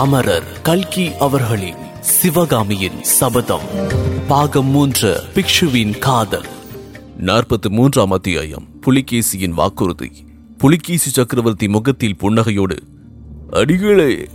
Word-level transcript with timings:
அமரர் 0.00 0.60
கல்கி 0.62 1.14
அவர்களின் 1.14 1.80
சிவகாமியின் 2.00 3.02
சபதம். 3.02 3.64
பாகம் 4.28 4.66
மூன்று 4.66 5.20
பிக்ஷுவின் 5.34 5.98
காதல். 5.98 6.46
நாற்பத்தி 7.26 7.68
மூன்றாம் 7.68 8.10
அத்தியாயம் 8.10 8.66
புலிகேசியின் 8.86 9.54
வாக்குறுதி. 9.54 10.10
புலிகேசி 10.58 11.10
சக்கரவர்த்தி 11.10 11.68
முகத்தில் 11.68 12.16
புன்னகையோடு 12.20 12.76
அடிகளே 13.50 14.28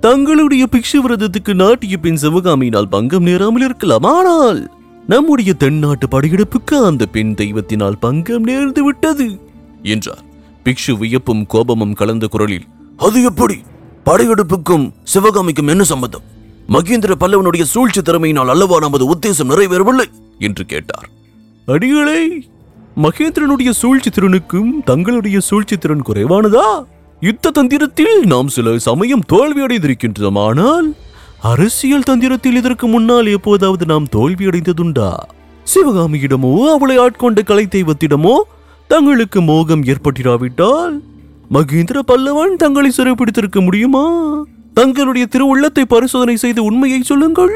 தங்களுடைய 0.00 0.66
பிக்ஷு 0.72 0.98
விரதத்துக்கு 1.08 1.54
நாட்டிய 1.54 1.96
பெண் 1.96 2.18
சிவகாமியினால் 2.22 2.90
பங்கம் 2.90 3.22
நேராமல் 3.22 3.62
இருக்கலாம். 3.62 4.02
ஆனால் 4.02 4.70
நம்முடைய 5.06 5.52
தென்னாட்டு 5.52 6.06
படையெடுப்புக்கு 6.06 6.84
அந்த 6.84 7.06
பெண் 7.06 7.34
தெய்வத்தினால் 7.36 7.98
பங்கம் 8.00 8.46
நேர்ந்து 8.46 8.78
விட்டது 8.78 9.40
என்றார். 9.82 10.24
பிக்ஷு 10.64 10.98
வியப்பும் 10.98 11.46
கோபமும் 11.46 11.92
கலந்த 11.92 12.26
குரலில் 12.26 12.66
அது 12.96 13.22
எப்படி? 13.22 13.60
படையெடுப்புக்கும் 14.08 14.92
சிவகாமிக்கும் 15.04 15.66
என்ன 15.66 15.82
சம்பந்தம்? 15.82 16.22
மகேந்திர 16.68 17.12
பல்லவனுடைய 17.20 17.62
சூழ்ச்சி 17.62 18.00
திறமையினால் 18.00 18.48
அல்லவா 18.48 18.78
நமது 18.78 19.14
உத்தேசம் 19.14 19.50
நிறைவேறவில்லை? 19.50 20.06
என்று 20.38 20.66
கேட்டார். 20.66 21.08
அடிகளே 21.66 22.44
மகேந்திரனுடைய 23.02 23.70
சூழ்ச்சி 23.70 24.10
திறனுக்கும் 24.10 24.82
தங்களுடைய 24.84 25.40
சூழ்ச்சி 25.40 25.76
திறன் 25.78 26.02
குறைவானதா? 26.02 26.84
யுத்த 27.20 27.50
தந்திரத்தில் 27.50 28.26
நாம் 28.26 28.48
சில 28.48 28.78
சமயம் 28.78 29.24
தோல்வியடைந்திருக்கின்றோம் 29.32 30.38
ஆனால் 30.38 30.94
அரசியல் 31.40 32.02
தந்திரத்தில் 32.02 32.56
இதற்கு 32.56 32.86
முன்னால் 32.86 33.26
எப்போதாவது 33.26 33.86
நாம் 33.86 34.06
தோல்வியடைந்ததுண்டா 34.12 35.18
சிவகாமியிடமோ 35.74 36.64
அவளை 36.64 36.98
ஆட்கொண்ட 36.98 37.42
கலை 37.42 37.66
தெய்வத்திடமோ 37.66 38.40
தங்களுக்கு 38.88 39.40
மோகம் 39.40 39.84
ஏற்பட்டிராவிட்டால் 39.84 41.02
மகேந்திர 41.50 41.98
பல்லவன் 42.06 42.56
தங்களை 42.56 42.90
சிறைப்பிடித்திருக்க 42.96 43.58
முடியுமா? 43.64 44.02
தங்களுடைய 44.74 45.26
திருவுள்ளத்தை 45.34 45.82
பரிசோதனை 45.82 46.36
செய்து 46.36 46.64
உண்மையை 46.64 47.02
சொல்லுங்கள். 47.02 47.54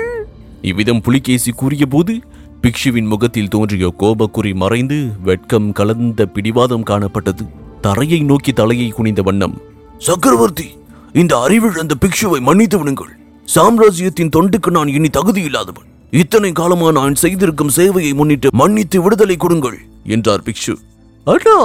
இவ்விதம் 0.63 1.01
புலிகேசி 1.01 1.51
கூறியபோது 1.51 2.15
பிக்ஷுவின் 2.63 3.11
முகத்தில் 3.13 3.49
தோன்றிய 3.49 3.95
கோபக்குறி 3.99 4.55
மறைந்து 4.55 4.99
வெட்கம் 5.23 5.73
கலந்த 5.73 6.27
பிடிவாதம் 6.27 6.87
காணப்பட்டது. 6.91 7.45
தரையை 7.81 8.21
நோக்கி 8.31 8.53
தலையை 8.53 8.89
குனிந்த 8.89 9.23
வண்ணம் 9.23 9.57
சக்கரவர்த்தி 9.99 10.69
இந்த 11.13 11.33
அறிவிழந்த 11.47 11.95
பிக்ஷுவை 12.05 12.41
மன்னித்து 12.41 12.79
விடுங்கள். 12.79 13.13
சாம்ராஜ்யத்தின் 13.45 14.35
தொண்டுக்கு 14.37 14.71
நான் 14.71 14.89
இனி 14.89 15.09
தகுதி 15.09 15.43
இல்லாதவன். 15.43 15.89
இத்தனை 16.11 16.53
காலமா 16.53 16.91
நான் 16.91 17.15
செய்திருக்கும் 17.15 17.75
சேவையை 17.77 18.15
முன்னிட்டு 18.15 18.49
மன்னித்து 18.53 19.03
விடுதலை 19.03 19.37
கொடுங்கள் 19.37 19.79
என்றார் 20.05 20.47
பிக்ஷு. 20.49 20.77
அண்ணா 21.25 21.59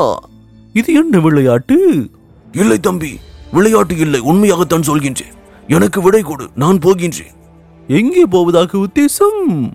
இது 0.73 0.93
என்ன 0.93 1.19
விளையாட்டு? 1.19 1.77
இல்லை 2.51 2.79
தம்பி 2.79 3.19
விளையாட்டு 3.51 3.97
இல்லை 3.97 4.19
உண்மையாகத்தான் 4.19 4.87
சொல்கின்றேன். 4.87 5.33
எனக்கு 5.67 6.01
விடை 6.01 6.21
கொடு 6.21 6.49
நான் 6.55 6.77
போகின்றேன். 6.77 7.33
எங்கே 7.87 8.25
போவதாக 8.25 8.77
உத்தேசம்? 8.77 9.71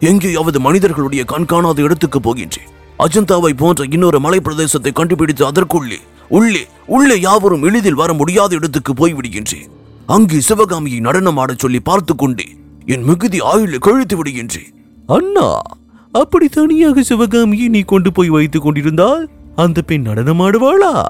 எங்கேயாவது 0.00 0.60
மனிதர்களுடைய 0.60 1.24
கண்காணாத 1.24 1.82
இடத்துக்கு 1.82 2.18
போகின்றேன். 2.18 2.70
அஜந்தாவை 2.98 3.52
போன்ற 3.56 3.84
இன்னொரு 3.90 4.20
மலை 4.20 4.40
பிரதேசத்தை 4.44 4.92
கண்டுபிடித்து 4.92 5.46
அதற்குள்ளே 5.46 5.98
உள்ளே 6.28 6.66
உள்ளே 6.86 7.20
யாவரும் 7.20 7.62
எளிதில் 7.62 7.94
வர 7.94 8.12
முடியாத 8.12 8.54
இடத்துக்கு 8.54 8.92
போய்விடுகின்றேன். 8.92 9.68
அங்கு 10.06 10.42
சிவகாமியை 10.42 11.00
நடனமாடச் 11.00 11.58
சொல்லி 11.58 11.80
பார்த்து 11.80 12.14
கொண்டே 12.14 12.44
என் 12.86 13.02
மிகுதி 13.02 13.40
ஆயுளை 13.40 13.78
கழித்து 13.78 14.22
விடுகின்றேன். 14.22 14.70
அண்ணா 15.06 15.60
அப்படி 16.12 16.48
தனியாக 16.48 17.02
சிவகாமியை 17.02 17.68
நீ 17.68 17.80
கொண்டு 17.80 18.12
போய் 18.12 18.28
வைத்துக் 18.28 18.62
கொண்டிருந்தால் 18.62 19.28
அந்த 19.56 19.82
பெண் 19.82 20.06
நடனமாடுவாளா? 20.08 21.04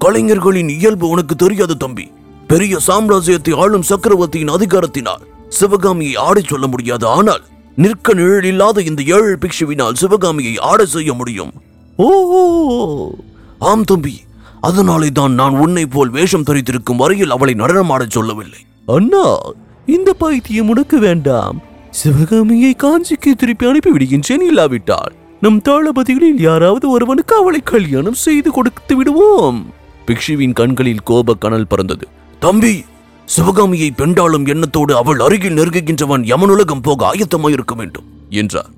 கலைஞர்களின் 0.00 0.68
இயல்பு 0.68 1.08
உனக்கு 1.08 1.36
தெரியாது 1.36 1.76
தம்பி. 1.76 2.10
பெரிய 2.46 2.78
சாம்ராஜ்யத்தை 2.86 3.56
ஆளும் 3.56 3.82
சக்கரவர்த்தியின் 3.82 4.48
அதிகாரத்தினால் 4.48 5.24
சிவகாமியை 5.48 6.14
ஆடச் 6.14 6.48
சொல்ல 6.48 6.66
முடியாது. 6.66 7.06
ஆனால் 7.06 7.40
நிற்க 7.76 8.14
நிழல் 8.14 8.44
இல்லாத 8.44 8.82
இந்த 8.82 9.02
ஏழு 9.06 9.38
பிக்ஷுவினால் 9.40 9.92
சிவகாமியை 9.92 10.58
ஆட 10.58 10.84
செய்ய 10.84 11.14
முடியும். 11.14 11.52
ஓ! 11.96 13.10
ஆம் 13.58 13.84
தம்பி. 13.84 14.20
அதனாலே 14.60 15.08
தான் 15.08 15.32
நான் 15.32 15.58
உன்னை 15.58 15.86
போல் 15.86 16.10
வேஷம் 16.10 16.44
தரித்திருக்கும் 16.44 16.96
வரையில் 16.96 17.30
அவளை 17.30 17.54
நடனமாடச் 17.54 18.10
சொல்லவில்லை. 18.10 18.58
அண்ணா 18.86 19.38
இந்த 19.86 20.12
பைத்தியம் 20.12 20.68
உனக்கு 20.68 20.98
வேண்டாம். 20.98 21.60
சிவகாமியை 21.90 22.74
காஞ்சிக்கு 22.78 23.34
திருப்பி 23.36 23.66
அனுப்பி 23.66 23.90
விடுகின்றேன் 23.90 24.40
இல்லாவிட்டால் 24.40 25.12
நம் 25.40 25.62
தளபதிகளில் 25.62 26.40
யாராவது 26.40 26.90
ஒருவனுக்கு 26.90 27.36
அவளை 27.36 27.60
கல்யாணம் 27.60 28.14
செய்து 28.14 28.50
கொடுத்து 28.50 28.96
விடுவோம். 28.96 29.78
பிக்ஷுவின் 30.10 30.52
கண்களில் 30.52 31.02
கோப 31.02 31.34
கனல் 31.34 31.66
பறந்தது. 31.66 32.06
தம்பி 32.38 32.84
சிவகாமியை 33.24 33.90
பெண்டாளும் 33.90 34.46
எண்ணத்தோடு 34.46 34.96
அவள் 34.96 35.20
அருகில் 35.20 35.54
நெருங்குகின்றவன் 35.54 36.22
யமனுலகம் 36.30 36.82
போக 36.82 37.12
ஆயத்தமாயிருக்க 37.12 37.74
வேண்டும் 37.76 38.06
என்றார். 38.30 38.70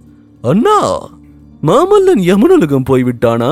அண்ணா 0.42 0.78
மாமல்லன் 1.66 2.22
யமுனலகம் 2.30 2.88
போய்விட்டானா? 2.90 3.50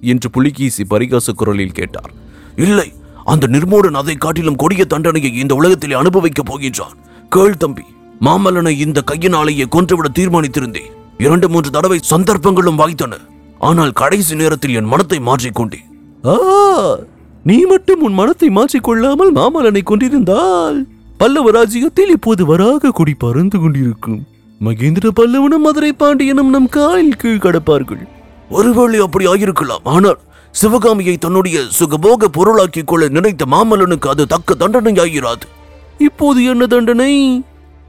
என்று 0.00 0.30
புலிகேசி 0.30 0.84
பரிகாச 0.90 1.32
குரலில் 1.32 1.72
கேட்டார். 1.72 2.12
இல்லை 2.56 2.92
அந்த 3.24 3.46
நிர்மூடன் 3.46 3.98
அதை 4.00 4.14
காட்டிலும் 4.14 4.56
கொடிய 4.56 4.84
தண்டனையை 4.84 5.30
இந்த 5.36 5.54
உலகத்திலே 5.54 5.94
அனுபவிக்கப் 5.94 6.48
போகின்றான். 6.50 6.96
கேள் 7.28 7.56
தம்பி 7.56 7.84
மாமல்லனை 8.20 8.74
இந்த 8.86 9.00
கையினாலேயே 9.02 9.64
கொன்றுவிட 9.64 10.08
தீர்மானித்திருந்தேன். 10.18 10.90
இரண்டு 11.18 11.48
மூன்று 11.48 11.70
தடவை 11.70 11.98
சந்தர்ப்பங்களும் 12.02 12.78
வாய்த்தன. 12.78 13.14
ஆனால் 13.58 13.92
கடைசி 13.92 14.34
நேரத்தில் 14.34 14.74
என் 14.74 14.84
மனத்தை 14.84 15.18
மாற்றிக்கொண்டேன். 15.18 15.88
ஆ 16.24 16.34
நீ 17.44 17.56
மட்டும் 17.64 18.02
உன் 18.02 18.12
மனத்தை 18.12 18.48
மாற்றிக்கொள்ளாமல் 18.48 19.30
மாமல்லனை 19.38 19.82
கொண்டிருந்தால் 19.82 20.76
பல்லவ 21.16 21.50
ராஜ்யத்தில் 21.50 22.10
இப்போது 22.10 22.42
வராக 22.46 22.90
கொடி 22.90 23.14
பறந்து 23.14 23.56
கொண்டிருக்கும். 23.60 24.20
மகேந்திர 24.60 25.06
பல்லவனும் 25.20 25.64
மதுரை 25.66 25.92
பாண்டியனும் 25.92 26.50
நம் 26.50 26.68
காலில் 26.68 27.16
கீழ் 27.16 27.42
கடப்பார்கள் 27.44 28.02
ஒருவேளை 28.50 29.00
அப்படி 29.00 29.26
ஆகியிருக்கலாம் 29.26 29.88
ஆனால் 29.94 30.20
சிவகாமியை 30.54 31.16
தன்னுடைய 31.18 31.58
சுகபோக 31.78 32.28
பொருளாக்கிக் 32.36 32.86
கொள்ள 32.86 33.08
நினைத்த 33.08 33.44
மாமல்லனுக்கு 33.50 34.08
அது 34.08 34.26
தக்க 34.26 34.54
தண்டனையாயிராது. 34.54 35.46
இப்போது 35.98 36.44
என்ன 36.44 36.66
தண்டனை? 36.66 37.12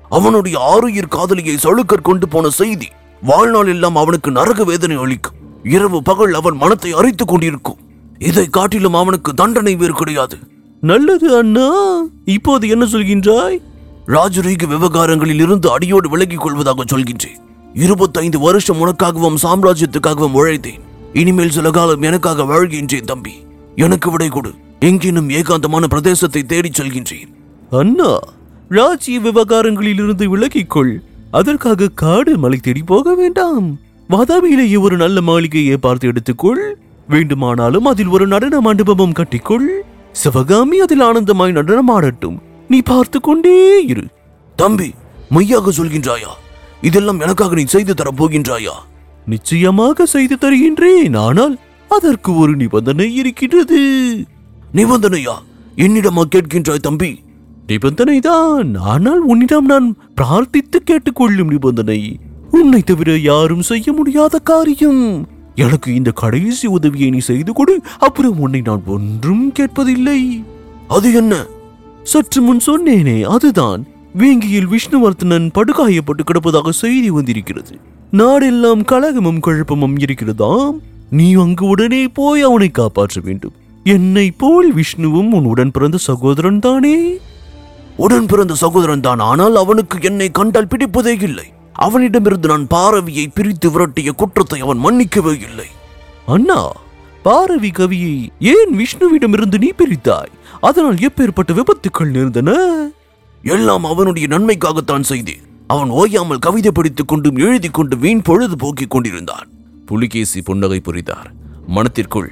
அவனுடைய 0.09 0.58
ஆறுயிர் 0.74 1.14
காதலியை 1.16 1.58
சளுக்கர் 1.64 2.08
கொண்டு 2.09 2.28
போன 2.28 2.50
செய்தி 2.50 2.90
வாழ்நாள் 3.22 3.68
எல்லாம் 3.68 3.96
அவனுக்கு 3.96 4.31
நரக 4.31 4.64
வேதனை 4.64 4.97
அளிக்கும். 4.97 5.40
இரவு 5.64 6.00
பகல் 6.03 6.34
அவன் 6.34 6.58
மனத்தை 6.58 6.91
அரித்துக் 6.94 7.28
கொண்டிருக்கும். 7.28 7.80
இதை 8.19 8.46
காட்டிலும் 8.46 8.94
அவனுக்கு 8.94 9.34
தண்டனை 9.34 9.75
வேறு 9.75 9.94
கிடையாது. 9.94 10.38
நல்லது 10.81 11.38
அண்ணா. 11.38 11.69
இப்போது 12.25 12.68
என்ன 12.68 12.85
சொல்கின்றாய்? 12.85 13.62
ராஜரீக 14.07 14.68
விவகாரங்களில் 14.68 15.40
இருந்து 15.40 15.72
அடியோடு 15.72 16.09
விலகிக் 16.09 16.41
கொள்வதாக 16.41 16.84
சொல்கின்றேன். 16.84 17.41
இருபத்தைந்து 17.73 18.40
வருஷம் 18.40 18.85
உனக்காகவும் 18.85 19.35
சாம்ராஜ்யத்துக்காகவும் 19.44 20.35
உழைத்தேன். 20.35 20.79
இனிமேல் 21.13 21.50
சில 21.50 21.72
காலம் 21.72 22.02
எனக்காக 22.02 22.44
வாழ்கின்றேன் 22.44 23.02
தம்பி. 23.02 23.31
எனக்கு 23.75 24.12
விடை 24.12 24.28
கொடு. 24.28 24.53
எங்கேனும் 24.79 25.29
ஏகாந்தமான 25.29 25.85
பிரதேசத்தை 25.90 26.44
தேடிச் 26.44 26.81
செல்கின்றேன். 26.81 27.34
அண்ணா 27.69 28.19
ராஜ்ய 28.69 29.19
விவகாரங்களில் 29.19 29.94
இருந்து 29.94 30.38
விலகிக்கொள் 30.38 31.00
அதற்காக 31.31 31.88
காடு 31.88 32.38
மலை 32.38 32.57
தேடி 32.57 32.81
போக 32.81 33.16
வேண்டாம். 33.16 33.79
வாதாபியிலேயே 34.09 34.79
ஒரு 34.79 34.97
நல்ல 34.97 35.22
மாளிகையை 35.22 35.78
பார்த்து 35.78 36.12
எடுத்துக்கொள் 36.12 36.73
வேண்டுமானாலும் 37.08 37.86
அதில் 37.86 38.08
ஒரு 38.08 38.28
நடன 38.28 38.59
மண்டபமும் 38.59 39.18
கட்டிக்கொள். 39.19 39.68
சிவகாமி 40.12 40.80
அதில் 40.80 41.02
ஆனந்தமாய் 41.02 41.52
நடனம் 41.52 41.88
ஆடட்டும். 41.88 42.38
நீ 42.68 42.81
பார்த்து 42.81 43.19
கொண்டே 43.19 43.86
இரு. 43.86 44.08
தம்பி 44.56 44.94
மையாக 45.30 45.72
சொல்கின்றாயா? 45.72 46.31
இதெல்லாம் 46.81 47.19
எனக்காக 47.19 47.56
நீ 47.56 47.64
செய்து 47.66 47.94
தரப் 47.94 48.24
போகின்றாயா? 48.24 48.75
நிச்சயமாக 49.25 50.06
செய்து 50.06 50.36
தருகின்றேன் 50.36 51.18
ஆனால் 51.18 51.59
அதற்கு 51.90 52.36
ஒரு 52.36 52.56
நிபந்தனை 52.56 53.16
இருக்கின்றது 53.16 53.80
நிபந்தனையா? 54.74 55.35
என்னிடமா 55.75 56.22
கேட்கின்றாய் 56.35 56.85
தம்பி? 56.88 57.24
நிபந்தனை 57.68 58.20
தான் 58.20 58.76
ஆனால் 58.76 59.20
உன்னிடம் 59.20 59.66
நான் 59.66 59.96
பிரார்த்தித்து 60.16 60.78
கேட்டுக்கொள்ளும் 60.85 61.50
நிபந்தனை. 61.50 62.20
உன்னை 62.52 62.82
தவிர 62.82 63.17
யாரும் 63.17 63.61
செய்ய 63.61 63.94
முடியாத 63.94 64.40
காரியம். 64.40 65.28
எனக்கு 65.55 65.94
இந்த 65.94 66.11
கடைசி 66.11 66.67
உதவியை 66.67 67.09
நீ 67.09 67.17
செய்து 67.17 67.53
கொடு. 67.53 67.82
அப்புறம் 68.00 68.40
உன்னை 68.40 68.61
நான் 68.61 68.84
ஒன்றும் 68.85 69.53
கேட்பதில்லை. 69.59 70.46
அது 70.88 71.14
என்ன? 71.14 71.46
சற்று 72.03 72.41
முன் 72.41 72.59
சொன்னேனே 72.66 73.22
அதுதான். 73.22 73.85
வேங்கியில் 74.17 74.67
விஷ்ணுவர்த்தனன் 74.67 75.50
படுகாயப்பட்டு 75.53 76.23
கிடப்பதாக 76.23 76.70
செய்தி 76.70 77.09
வந்திருக்கிறது. 77.09 77.78
நாடெல்லாம் 78.11 78.84
கலகமும் 78.85 79.40
குழப்பமும் 79.40 79.97
இருக்கிறதாம். 79.97 80.72
நீ 81.09 81.34
அங்கு 81.34 81.66
உடனே 81.66 82.08
போய் 82.08 82.41
அவனை 82.41 82.70
காப்பாற்ற 82.70 83.22
வேண்டும். 83.23 83.52
என்னை 83.84 84.32
போல் 84.32 84.73
விஷ்ணுவும் 84.73 85.34
உன் 85.34 85.46
உடன் 85.46 85.72
பிறந்த 85.72 85.97
சகோதரன் 85.97 86.59
தானே? 86.59 87.17
உடன் 87.97 88.26
பிறந்த 88.26 88.53
சகோதரன் 88.53 89.00
தான் 89.00 89.20
ஆனால் 89.20 89.55
அவனுக்கு 89.55 89.97
என்னை 90.02 90.32
கண்டால் 90.32 90.67
பிடிப்பதே 90.67 91.22
இல்லை. 91.22 91.46
அவனிடமிருந்து 91.85 92.47
நான் 92.47 92.66
பாரவியை 92.74 93.26
பிரித்து 93.35 93.68
விரட்டிய 93.74 94.12
குற்றத்தை 94.12 94.59
அவன் 94.59 94.84
மன்னிக்கவே 94.85 95.34
இல்லை. 95.50 95.70
அண்ணா 96.26 96.62
பாரவி 97.24 97.70
கவியை 97.70 98.16
ஏன் 98.53 98.74
விஷ்ணுவிடமிருந்து 98.80 99.58
நீ 99.58 99.70
பிரித்தாய்? 99.78 100.34
அதனால் 100.62 101.00
எப்பேற்பட்ட 101.08 101.52
விபத்துக்கள் 101.53 102.14
நேர்ந்தன? 102.16 102.52
எல்லாம் 103.44 103.85
அவனுடைய 103.85 104.28
நன்மைக்காகத்தான் 104.28 105.09
செய்தேன். 105.12 105.44
அவன் 105.68 105.90
ஓயாமல் 105.90 106.44
கவிதை 106.46 106.72
படித்துக் 106.72 107.08
கொண்டும் 107.08 107.38
எழுதி 107.38 107.70
கொண்டு 107.70 107.96
வீண் 107.97 108.22
பொழுது 108.22 108.56
போக்கிக் 108.58 108.94
கொண்டிருந்தான். 108.94 109.47
புலிகேசி 109.86 110.41
புன்னகை 110.41 110.79
புரிந்தார். 110.79 111.29
மனத்திற்குள் 111.68 112.29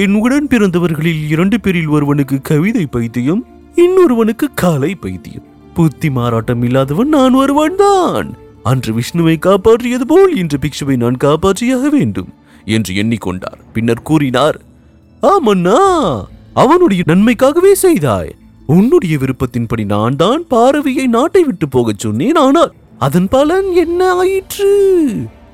என் 0.00 0.14
உடன் 0.14 0.48
பிறந்தவர்களில் 0.50 1.22
இரண்டு 1.28 1.56
பேரில் 1.60 1.90
ஒருவனுக்கு 1.96 2.36
கவிதை 2.42 2.84
பைத்தியம் 2.86 3.42
இன்னொருவனுக்கு 3.76 4.46
கலை 4.54 4.92
பைத்தியம். 4.94 5.48
புத்தி 5.74 6.10
மாறாட்டம் 6.10 6.62
இல்லாதவன் 6.62 7.12
நான் 7.16 7.34
ஒருவன் 7.34 7.76
தான். 7.76 8.30
அன்று 8.70 8.92
விஷ்ணுவை 8.98 9.34
காப்பாற்றியது 9.46 10.06
போல் 10.12 10.32
இன்று 10.36 10.58
பிக்ஷுவை 10.64 10.96
நான் 10.96 11.18
காப்பாற்றியாக 11.24 11.88
வேண்டும் 11.88 12.30
என்று 12.64 12.92
எண்ணிக்கொண்டார். 12.94 13.58
பின்னர் 13.72 14.06
கூறினார் 14.08 14.58
ஆமண்ணா 15.22 15.80
அவனுடைய 16.54 17.02
நன்மைக்காகவே 17.06 17.72
செய்தாய். 17.84 18.32
உன்னுடைய 18.66 19.14
விருப்பத்தின்படி 19.18 19.84
நான் 19.84 20.16
தான் 20.16 20.42
பாரவியை 20.50 21.06
நாட்டை 21.06 21.42
விட்டு 21.44 21.68
போகச் 21.68 21.98
சொன்னேன். 21.98 22.38
ஆனால் 22.44 22.72
அதன் 22.98 23.28
பலன் 23.28 23.70
என்ன 23.84 24.00
ஆயிற்று? 24.14 24.70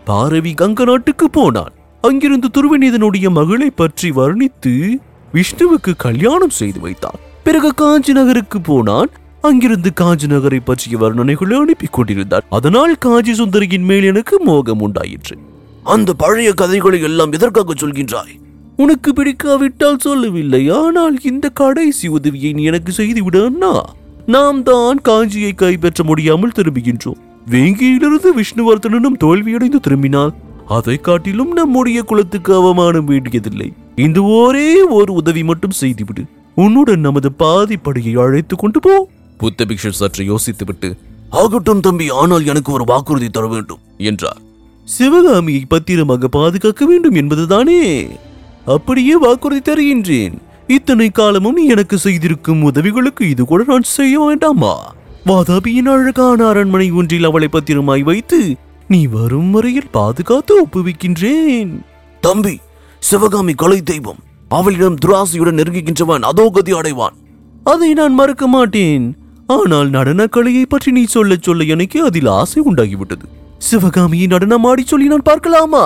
பாரவி 0.05 0.53
கங்க 0.61 0.85
நாட்டுக்கு 0.85 1.27
போனான் 1.31 1.75
அங்கிருந்து 2.01 2.49
துருவநீதனுடைய 2.57 3.27
மகளை 3.31 3.71
பற்றி 3.71 4.11
வர்ணித்து 4.11 4.75
விஷ்ணுவுக்கு 5.35 5.93
கல்யாணம் 5.97 6.55
செய்து 6.59 6.81
வைத்தான் 6.81 7.19
பிறகு 7.47 7.71
காஞ்சி 7.75 8.13
நகருக்கு 8.13 8.61
போனான். 8.61 9.11
அங்கிருந்து 9.41 9.93
காஞ்சி 9.93 10.27
நகரை 10.27 10.61
பற்றிய 10.61 10.99
வர்ணனைகளை 10.99 11.61
அனுப்பி 11.61 11.87
கொண்டிருந்தார். 11.91 12.47
அதனால் 12.51 12.95
காஞ்சி 12.95 13.33
சுந்தரியின் 13.33 13.85
மேல் 13.85 14.03
எனக்கு 14.03 14.41
மோகம் 14.45 14.81
உண்டாயிற்று. 14.81 15.39
அந்த 15.85 16.13
பழைய 16.13 16.53
கதைகளை 16.53 17.03
எல்லாம் 17.03 17.33
எதற்காக 17.33 17.73
சொல்கின்றாய்? 17.75 18.41
உனக்கு 18.77 19.13
பிடிக்காவிட்டால் 19.13 19.99
சொல்லவில்லை 19.99 20.71
ஆனால் 20.71 21.19
இந்த 21.23 21.49
கடைசி 21.49 22.09
உதவியை 22.09 22.53
நீ 22.53 22.63
எனக்கு 22.63 22.93
செய்துவிடு 22.93 23.45
அண்ணா. 23.45 23.95
நாம் 24.27 24.63
தான் 24.63 25.01
காஞ்சியை 25.09 25.55
கைப்பற்ற 25.55 26.05
முடியாமல் 26.05 26.53
திரும்புகின்றோம். 26.57 27.19
வேங்கியிலிருந்து 27.51 28.29
விஷ்ணுவர்தனனும் 28.37 29.17
தோல்வியடைந்து 29.25 29.81
திரும்பினால் 29.81 30.35
அதை 30.69 30.97
காட்டிலும் 30.97 31.53
நம்முடைய 31.53 32.03
குலத்துக்கு 32.03 32.55
அவமானம் 32.55 33.05
வேண்டியதில்லை. 33.05 33.73
இந்த 33.97 34.23
ஒரே 34.23 34.83
ஒரு 34.83 35.13
உதவி 35.13 35.45
மட்டும் 35.45 35.71
செய்துவிடு. 35.71 36.25
உன்னுடன் 36.55 37.01
நமது 37.01 37.31
பாதிப்படையை 37.39 38.21
அழைத்துக் 38.21 38.59
கொண்டு 38.59 38.81
போ. 38.81 39.09
புத்த 39.39 39.65
பிக்ஷு 39.65 39.89
சற்று 39.89 40.25
யோசித்துவிட்டு 40.25 40.97
ஆகட்டும் 41.31 41.81
தம்பி 41.81 42.11
ஆனால் 42.11 42.47
எனக்கு 42.47 42.73
ஒரு 42.73 42.85
வாக்குறுதி 42.85 43.29
தர 43.29 43.47
வேண்டும். 43.47 43.79
என்றார். 43.99 44.41
சிவகாமியை 44.85 45.65
பத்திரமாக 45.69 46.29
பாதுகாக்க 46.29 46.87
வேண்டும் 46.87 47.15
என்பதுதானே? 47.15 48.09
அப்படியே 48.67 49.17
வாக்குறுதி 49.17 49.73
தருகின்றேன். 49.73 50.35
இத்தனை 50.67 51.11
காலமும் 51.11 51.55
நீ 51.55 51.67
எனக்கு 51.67 51.99
செய்திருக்கும் 51.99 52.63
உதவிகளுக்கு 52.63 53.29
இது 53.29 53.45
கூட 53.45 53.65
நான் 53.67 53.83
செய்ய 53.83 54.21
வேண்டாமா? 54.21 54.95
வாதாபியின் 55.27 55.89
அழகான 55.89 56.47
அரண்மனை 56.47 56.91
ஒன்றில் 56.91 57.25
அவளை 57.25 57.49
பத்திரமாய் 57.49 58.03
வைத்து 58.03 58.57
நீ 58.89 59.07
வரும் 59.07 59.51
வரையில் 59.51 59.91
பாதுகாத்து 59.91 60.67
ஒப்புவிக்கின்றேன். 60.67 61.81
தம்பி 62.21 62.61
சிவகாமி 62.99 63.53
கொலை 63.53 63.83
தெய்வம். 63.83 64.19
அவளிடம் 64.49 64.97
துராசியுடன் 65.07 65.59
நெருங்குகின்றவன் 65.59 66.21
அதோகதி 66.21 66.73
அடைவான். 66.73 67.17
அதை 67.65 67.93
நான் 67.93 68.13
மறக்க 68.13 68.47
மாட்டேன். 68.47 69.17
ஆனால் 69.55 69.91
நடனக் 69.91 70.33
கலையை 70.33 70.65
பற்றி 70.67 70.91
நீ 70.93 71.03
சொல்லச் 71.05 71.43
சொல்ல 71.43 71.65
எனக்கு 71.65 71.99
அதில் 72.05 72.27
ஆசை 72.27 72.63
உண்டாகிவிட்டது. 72.63 73.27
சிவகாமியை 73.59 74.27
நடனமாடி 74.27 74.83
சொல்லி 74.85 75.07
நான் 75.07 75.29
பார்க்கலாமா? 75.31 75.85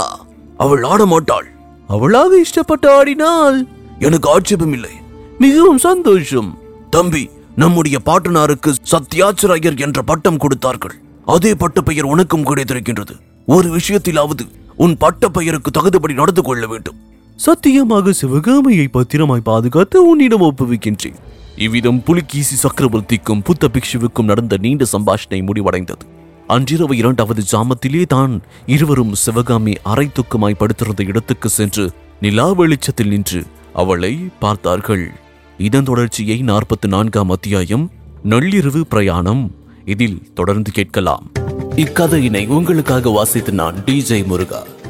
அவள் 0.57 0.83
ஆட 0.83 1.07
மாட்டாள். 1.07 1.47
அவளாக 1.89 2.33
இஷ்டப்பட்டு 2.37 2.89
ஆடினால் 2.89 3.59
எனக்கு 3.99 4.29
ஆட்சேபம் 4.31 4.73
இல்லை 4.73 4.91
மிகவும் 5.39 5.79
சந்தோஷம். 5.79 6.59
தம்பி 6.91 7.31
நம்முடைய 7.57 7.99
பாட்டனாருக்கு 8.07 8.71
சத்யாச்சிராயர் 8.93 9.79
என்ற 9.79 10.03
பட்டம் 10.03 10.37
கொடுத்தார்கள். 10.37 10.97
அதே 11.25 11.55
பட்டப்பெயர் 11.55 12.13
உனக்கும் 12.15 12.47
கிடைத்திருக்கின்றது. 12.47 13.15
ஒரு 13.47 13.69
விஷயத்திலாவது 13.79 14.45
உன் 14.77 14.97
பட்டப்பெயருக்கு 15.01 15.71
தகுதிப்படி 15.79 16.15
நடந்து 16.15 16.43
கொள்ள 16.43 16.67
வேண்டும். 16.67 16.99
சத்தியமாக 17.37 18.13
சிவகாமியை 18.13 18.89
பத்திரமாய் 18.89 19.49
பாதுகாத்து 19.51 19.99
உன்னிடம் 20.09 20.47
ஒப்புவிக்கின்றேன். 20.49 21.21
இவ்விதம் 21.57 22.03
புலிகேசி 22.03 22.69
சக்கரவர்த்திக்கும் 22.69 23.43
புத்த 23.45 23.69
பிக்ஷுவுக்கும் 23.69 24.25
நடந்த 24.25 24.57
நீண்ட 24.57 24.85
சம்பாஷணை 24.93 25.49
முடிவடைந்தது. 25.49 26.05
அன்றிரவு 26.47 26.97
இரண்டாவது 26.97 27.43
ஜாமத்திலே 27.53 28.07
தான் 28.07 28.43
இருவரும் 28.67 29.15
சிவகாமி 29.15 29.73
அரை 29.83 30.11
துக்கமாய் 30.13 30.55
படுத்திருந்த 30.55 31.03
இடத்துக்கு 31.03 31.49
சென்று 31.49 31.91
நிலா 32.21 32.53
வெளிச்சத்தில் 32.53 33.09
நின்று 33.09 33.45
அவளை 33.73 34.19
பார்த்தார்கள். 34.39 35.11
இதன் 35.59 35.85
தொடர்ச்சியை 35.85 36.43
நாற்பத்தி 36.43 36.87
நான்காம் 36.87 37.31
அத்தியாயம் 37.31 37.91
நள்ளிரவு 38.29 38.81
பிரயாணம். 38.81 39.51
இதில் 39.85 40.33
தொடர்ந்து 40.35 40.71
கேட்கலாம். 40.71 41.31
இக்கதையினை 41.77 42.47
உங்களுக்காக 42.47 43.11
வாசித்து 43.11 43.53
நான் 43.53 43.75
டிஜே 43.87 44.25
முருகா. 44.25 44.63